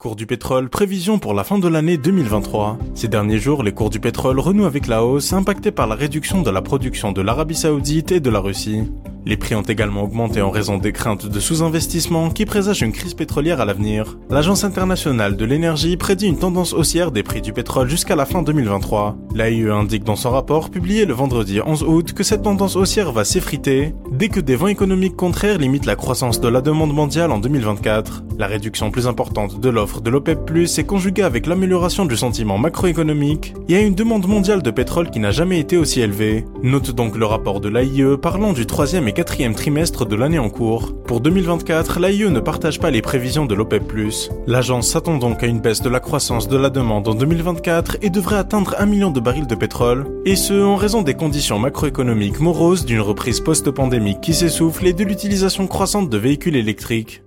Cours 0.00 0.14
du 0.14 0.26
pétrole, 0.26 0.68
prévision 0.68 1.18
pour 1.18 1.34
la 1.34 1.42
fin 1.42 1.58
de 1.58 1.66
l'année 1.66 1.96
2023. 1.96 2.78
Ces 2.94 3.08
derniers 3.08 3.40
jours, 3.40 3.64
les 3.64 3.72
cours 3.72 3.90
du 3.90 3.98
pétrole 3.98 4.38
renouent 4.38 4.64
avec 4.64 4.86
la 4.86 5.04
hausse, 5.04 5.32
impactés 5.32 5.72
par 5.72 5.88
la 5.88 5.96
réduction 5.96 6.40
de 6.40 6.50
la 6.52 6.62
production 6.62 7.10
de 7.10 7.20
l'Arabie 7.20 7.56
Saoudite 7.56 8.12
et 8.12 8.20
de 8.20 8.30
la 8.30 8.38
Russie. 8.38 8.84
Les 9.26 9.36
prix 9.36 9.54
ont 9.54 9.62
également 9.62 10.04
augmenté 10.04 10.40
en 10.40 10.50
raison 10.50 10.78
des 10.78 10.92
craintes 10.92 11.26
de 11.26 11.40
sous-investissement 11.40 12.30
qui 12.30 12.46
présagent 12.46 12.82
une 12.82 12.92
crise 12.92 13.14
pétrolière 13.14 13.60
à 13.60 13.64
l'avenir. 13.64 14.18
L'Agence 14.30 14.64
internationale 14.64 15.36
de 15.36 15.44
l'énergie 15.44 15.96
prédit 15.96 16.26
une 16.26 16.38
tendance 16.38 16.72
haussière 16.72 17.10
des 17.10 17.22
prix 17.22 17.42
du 17.42 17.52
pétrole 17.52 17.88
jusqu'à 17.88 18.16
la 18.16 18.26
fin 18.26 18.42
2023. 18.42 19.16
L'AIE 19.34 19.68
indique 19.68 20.04
dans 20.04 20.16
son 20.16 20.30
rapport 20.30 20.70
publié 20.70 21.04
le 21.04 21.14
vendredi 21.14 21.60
11 21.64 21.82
août 21.82 22.12
que 22.12 22.22
cette 22.22 22.42
tendance 22.42 22.76
haussière 22.76 23.12
va 23.12 23.24
s'effriter 23.24 23.94
dès 24.10 24.28
que 24.28 24.40
des 24.40 24.56
vents 24.56 24.68
économiques 24.68 25.16
contraires 25.16 25.58
limitent 25.58 25.86
la 25.86 25.96
croissance 25.96 26.40
de 26.40 26.48
la 26.48 26.60
demande 26.60 26.94
mondiale 26.94 27.32
en 27.32 27.38
2024. 27.38 28.24
La 28.38 28.46
réduction 28.46 28.90
plus 28.90 29.08
importante 29.08 29.60
de 29.60 29.68
l'offre 29.68 30.00
de 30.00 30.10
l'OPEP+, 30.10 30.38
est 30.56 30.86
conjuguée 30.86 31.22
avec 31.22 31.46
l'amélioration 31.46 32.06
du 32.06 32.16
sentiment 32.16 32.56
macroéconomique 32.56 33.54
et 33.68 33.76
à 33.76 33.80
une 33.80 33.94
demande 33.94 34.26
mondiale 34.26 34.62
de 34.62 34.70
pétrole 34.70 35.10
qui 35.10 35.18
n'a 35.18 35.32
jamais 35.32 35.58
été 35.58 35.76
aussi 35.76 36.00
élevée. 36.00 36.44
Note 36.62 36.92
donc 36.92 37.16
le 37.16 37.26
rapport 37.26 37.60
de 37.60 37.68
l'AIE 37.68 38.16
parlant 38.16 38.52
du 38.52 38.64
troisième 38.64 39.08
et 39.08 39.12
quatrième 39.18 39.56
trimestre 39.56 40.06
de 40.06 40.14
l'année 40.14 40.38
en 40.38 40.48
cours. 40.48 40.94
Pour 41.02 41.20
2024, 41.20 41.98
l'AIE 41.98 42.30
ne 42.30 42.38
partage 42.38 42.78
pas 42.78 42.92
les 42.92 43.02
prévisions 43.02 43.46
de 43.46 43.54
l'OPEP+. 43.56 43.82
L'agence 44.46 44.90
s'attend 44.90 45.18
donc 45.18 45.42
à 45.42 45.46
une 45.46 45.58
baisse 45.58 45.82
de 45.82 45.88
la 45.88 45.98
croissance 45.98 46.46
de 46.46 46.56
la 46.56 46.70
demande 46.70 47.08
en 47.08 47.16
2024 47.16 47.96
et 48.02 48.10
devrait 48.10 48.36
atteindre 48.36 48.76
un 48.78 48.86
million 48.86 49.10
de 49.10 49.18
barils 49.18 49.48
de 49.48 49.56
pétrole, 49.56 50.06
et 50.24 50.36
ce 50.36 50.62
en 50.62 50.76
raison 50.76 51.02
des 51.02 51.14
conditions 51.14 51.58
macroéconomiques 51.58 52.38
moroses 52.38 52.84
d'une 52.84 53.00
reprise 53.00 53.40
post-pandémique 53.40 54.20
qui 54.20 54.34
s'essouffle 54.34 54.86
et 54.86 54.92
de 54.92 55.02
l'utilisation 55.02 55.66
croissante 55.66 56.08
de 56.08 56.16
véhicules 56.16 56.54
électriques. 56.54 57.22